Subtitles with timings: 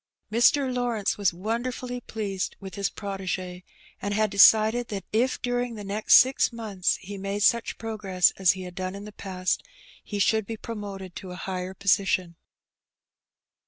[0.31, 0.73] Mr.
[0.73, 3.63] Lawrence was wonderfully pleased with his protege,
[4.01, 8.53] and had decided that if during the next six months he made such progress as
[8.53, 9.61] he had done in the past,
[10.03, 12.35] he should be pro moted to a higher position.